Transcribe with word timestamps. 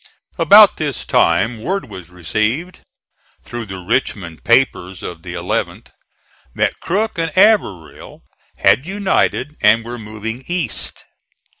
About 0.39 0.77
this 0.77 1.05
time 1.05 1.61
word 1.61 1.87
was 1.87 2.09
received 2.09 2.79
(through 3.43 3.67
the 3.67 3.77
Richmond 3.77 4.43
papers 4.43 5.03
of 5.03 5.21
the 5.21 5.35
11th) 5.35 5.91
that 6.55 6.79
Crook 6.79 7.19
and 7.19 7.29
Averell 7.37 8.23
had 8.55 8.87
united 8.87 9.55
and 9.61 9.85
were 9.85 9.99
moving 9.99 10.43
east. 10.47 11.03